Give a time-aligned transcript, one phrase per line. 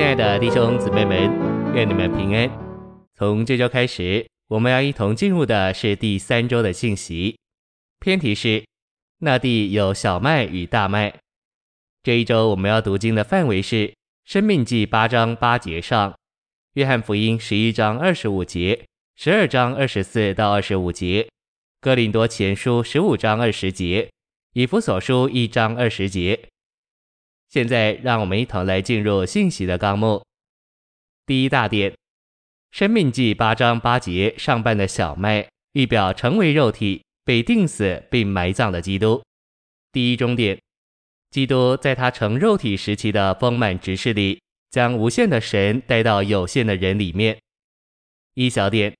[0.00, 1.30] 亲爱的弟兄姊妹们，
[1.74, 2.50] 愿你们平安。
[3.18, 7.38] 从这周开始，我们要一同进入的是第三周的信息。
[8.00, 8.64] 篇题是
[9.20, 11.12] “那地有小麦与大麦”。
[12.02, 13.88] 这一周我们要读经的范围是
[14.24, 16.12] 《生命记》八章八节上，
[16.72, 18.86] 《约翰福音》十一章二十五节、
[19.16, 21.24] 十二章二十四到二十五节，
[21.78, 24.04] 《哥林多前书》十五章二十节，
[24.54, 26.48] 《以弗所书》一章二十节。
[27.50, 30.24] 现在，让我们一同来进入信息的纲目。
[31.26, 31.90] 第一大点，
[32.70, 39.20] 《申命记》八章八节上半的小麦，预表成为肉体、被钉死并埋葬的基督。
[39.90, 40.60] 第一中点，
[41.32, 44.40] 基督在他成肉体时期的丰满职事里，
[44.70, 47.36] 将无限的神带到有限的人里面。
[48.34, 48.94] 一小点，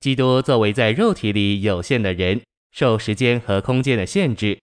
[0.00, 2.40] 基督作为在肉体里有限的人，
[2.70, 4.58] 受时间和空间的限制。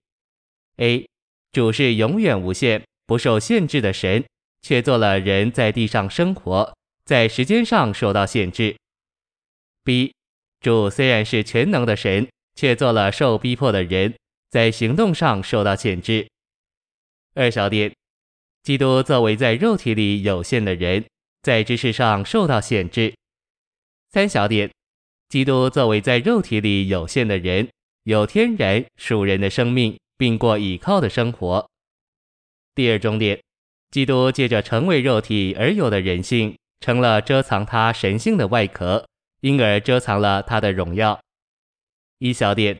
[0.77, 1.07] A，
[1.51, 2.81] 主是永远无限。
[3.09, 4.23] 不受限制的神，
[4.61, 8.75] 却做了人在地上生活，在时间上受到限制。
[9.83, 10.13] B，
[10.59, 14.13] 主虽然是全能的神，却做了受逼迫的人，
[14.51, 16.27] 在行动上受到限制。
[17.33, 17.91] 二小点，
[18.61, 21.03] 基督作为在肉体里有限的人，
[21.41, 23.15] 在知识上受到限制。
[24.11, 24.69] 三小点，
[25.29, 27.67] 基督作为在肉体里有限的人，
[28.03, 31.68] 有天然属人的生命，并过倚靠的生活。
[32.79, 33.37] 第二重点，
[33.91, 39.05] 基督借着成为肉体而有的人性，成了遮藏他神性的外壳，
[39.41, 41.19] 因而遮藏了他的荣耀。
[42.19, 42.79] 一小点，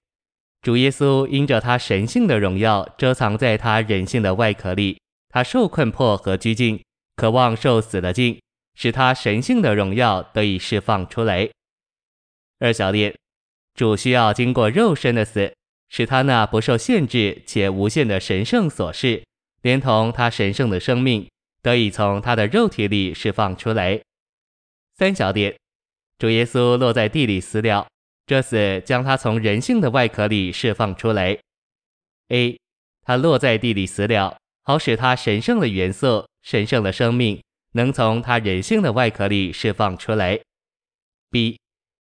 [0.61, 4.97] 主耶稣因着他神性的荣耀，遮藏在他人性的外壳里，
[5.28, 6.81] 他受困迫和拘禁，
[7.17, 8.39] 渴望受死的境，
[8.75, 11.50] 使他神性的荣耀得以释放出来。
[12.59, 13.13] 二小点，
[13.73, 15.53] 主需要经过肉身的死，
[15.89, 19.23] 使他那不受限制且无限的神圣所示。
[19.61, 21.27] 连同他神圣的生命
[21.61, 24.01] 得以从他的肉体里释放出来。
[24.95, 25.55] 三小点，
[26.17, 27.88] 主耶稣落在地里死了，
[28.25, 31.38] 这死将他从人性的外壳里释放出来。
[32.29, 32.59] A，
[33.03, 37.41] 他落在地里死了，好使他神圣的元素、神圣的生命
[37.73, 40.39] 能从他人性的外壳里释放出来。
[41.31, 41.59] B，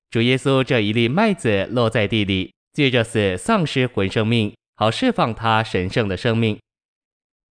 [0.09, 6.59] 主耶稣这一粒麦子落在地里，借着死丧失魂生命，好释放他神圣的生命。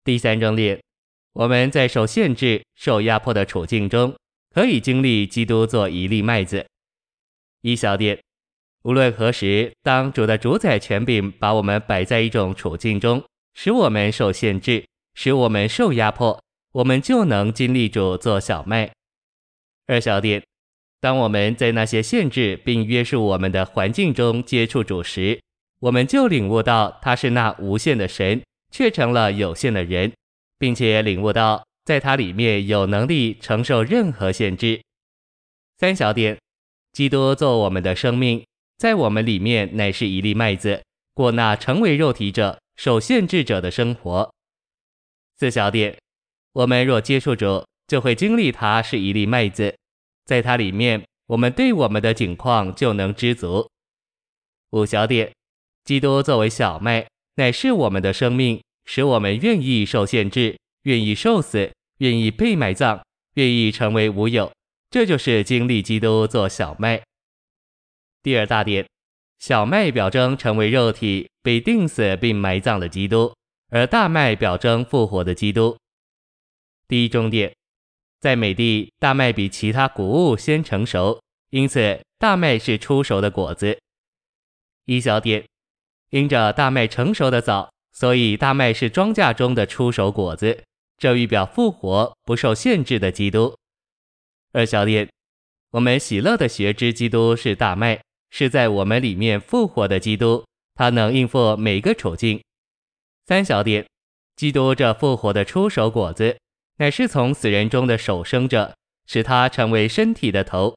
[0.05, 0.79] 第三重点，
[1.33, 4.15] 我们在受限制、受压迫的处境中，
[4.55, 6.67] 可以经历基督做一粒麦子。
[7.63, 8.21] 一小点，
[8.83, 14.85] 无论何时，当主的主宰权柄把我们摆在一种处境中，使我们受限制，
[15.15, 16.39] 使我们受压迫，
[16.73, 18.93] 我们就能经历主做小麦。
[19.87, 20.43] 二小点，
[21.01, 25.41] 当我们在那些限制并约束我们的环境中接触主时，
[25.81, 28.43] 我们就领悟到他是那无限的神。
[28.75, 30.13] 却成了有限的人，
[30.59, 34.83] 并且领悟到，在他里面有能力承受任何限制。
[35.79, 36.37] 三小点，
[36.91, 38.45] 基督做我们的生命，
[38.77, 40.83] 在我们里面乃是一粒麦子，
[41.15, 44.35] 过那成为肉体者、受限制者的生活。
[45.39, 45.97] 四小点，
[46.55, 49.73] 我们若接触主，就会经历他是一粒麦子，
[50.25, 53.71] 在他里面，我们对我们的境况就能知足。
[54.71, 55.33] 五小点，
[55.85, 57.07] 基督作为小麦。
[57.37, 63.03] 乃是我们的生命，使我们愿意受限制，愿意受死，愿意被埋葬，
[63.35, 64.53] 愿意成为无有。
[64.91, 67.03] 这就是经历基督做小麦。
[68.23, 68.87] 第二大点，
[69.41, 73.35] 小麦表征成为肉体，被钉死并埋葬的基督，
[73.71, 75.77] 而大麦表征复活的基督。
[76.87, 77.53] 第一重点，
[78.21, 83.77] 在美地，大麦比其他谷物先成熟，因此大麦是初熟的果子。
[84.85, 85.45] 一小点。
[86.15, 90.63] 因着大麦成熟的早，所以大麦是庄稼中的出熟果子，
[90.97, 93.53] 这预表复活不受限制的基督。
[94.53, 95.09] 二小点，
[95.73, 100.45] 我们喜乐的学知基督是大麦，是在我们里面复活的基督，
[100.77, 102.41] 他能应付每个处境。
[103.27, 103.85] 三小点，
[104.37, 106.39] 基督这复活的出熟果子，
[106.77, 108.73] 乃是从死人中的首生者，
[109.09, 110.77] 使他成为身体的头，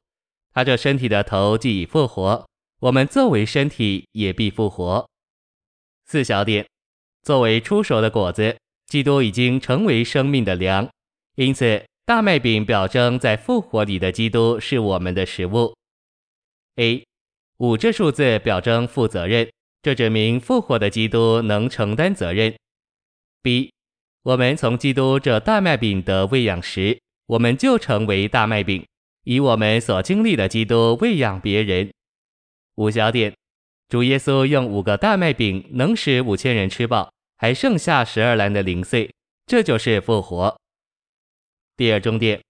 [0.52, 2.44] 他这身体的头既已复活，
[2.80, 5.07] 我们作为身体也必复活。
[6.10, 6.66] 四小点，
[7.22, 8.56] 作为出熟的果子，
[8.86, 10.88] 基督已经成为生命的粮，
[11.34, 15.76] 因此大麦饼表征在复活里的基督是我们的食物。
[16.76, 17.04] A
[17.58, 19.50] 五这数字表征负责任，
[19.82, 22.56] 这指明复活的基督能承担责任。
[23.42, 23.70] B
[24.22, 28.82] 我们从基督这大麦饼得喂养时，我们就成为大麦饼，
[29.24, 31.92] 以我们所经历的基督喂养别人。
[32.76, 33.37] 五小点。
[33.88, 39.10] 主耶稣用五个大麦饼能使五千人吃饱，还剩下十二篮的零碎，
[39.46, 40.60] 这就是复活。
[41.74, 42.42] 第二重点，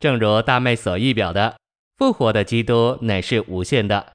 [0.00, 1.56] 正如大麦所预表的，
[1.96, 4.12] 复活的基督乃是无限的。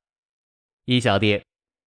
[0.83, 1.41] 一小点，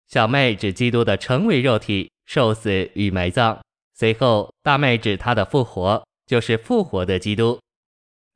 [0.09, 3.59] 小麦指基督的成为肉体、受死与埋葬，
[3.95, 7.59] 随后大麦指他的复活，就是复活的基督。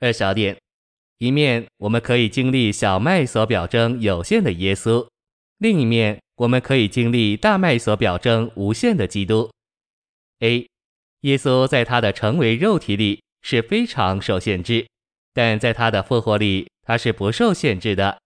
[0.01, 0.57] 二小点，
[1.19, 5.07] 一面我们可以经历小麦所表征有限的耶稣，
[5.63, 9.49] 另一面我们可以经历大麦所表征无限的基督。
[10.41, 10.67] A，
[11.21, 14.85] 耶稣在他的成为肉体里是非常受限制，
[15.33, 18.19] 但在他的复活里他是不受限制的。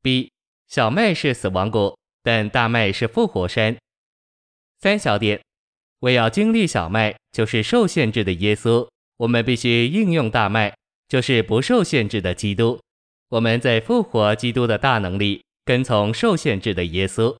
[0.00, 0.30] B，
[0.68, 3.76] 小麦是死亡谷，但大麦是复活山。
[4.78, 5.40] 三小点，
[5.98, 10.72] 为要经历小麦，就是受限制的耶稣，我们必须应用大麦。
[11.08, 12.80] 就是不受限制的基督，
[13.30, 17.36] 我们在复活基督的大能力跟从受限制的耶稣。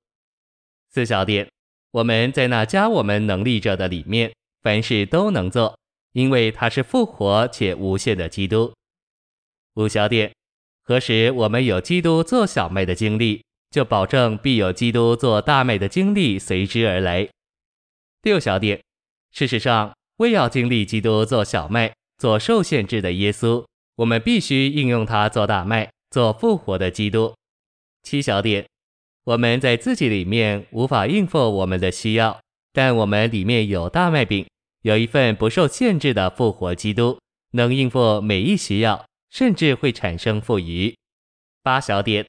[0.90, 1.48] 四小点，
[1.92, 4.30] 我们在那加我们能力者的里面，
[4.62, 5.78] 凡事都能做，
[6.12, 8.74] 因为他是复活且无限的基督。
[9.76, 10.30] 五小点，
[10.82, 17.26] 何时我们有基督做小麦的经历，就保证必有基督做大麦的经历随之而来。
[18.22, 18.82] 六小点，
[19.30, 21.94] 事实上，为要经历基督做小麦。
[22.18, 23.62] 做受限制的耶稣，
[23.96, 27.34] 我们必须应用它做大麦，做复活的基督。
[28.06, 28.64] 七小点，
[29.24, 32.40] 我们在自己里面无法应付我们的需要，
[32.72, 34.46] 但我们里面有大麦饼，
[34.82, 37.18] 有一份不受限制的复活基督，
[37.54, 40.94] 能应付每一需要，甚至会产生富余。
[41.64, 42.24] 八小点，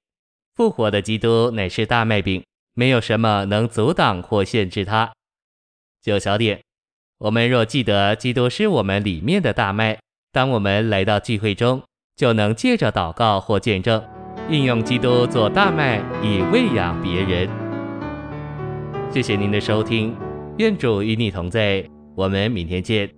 [0.56, 5.13] 复活的基督乃是大麦饼，没有什么能阻挡或限制它。
[6.01, 6.59] 九小点。
[7.19, 10.00] 我们若记得基督是我们里面的大麦，
[10.31, 11.83] 当我们来到聚会中，
[12.15, 14.03] 就能借着祷告或见证，
[14.49, 17.49] 应用基督做大麦，以喂养别人。
[19.09, 20.15] 谢谢您的收听，
[20.57, 21.83] 愿主与你同在，
[22.15, 23.16] 我们明天见。